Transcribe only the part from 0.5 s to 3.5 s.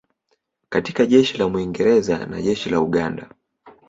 katika Jeshi la Mwingereza na Jeshi la Uganda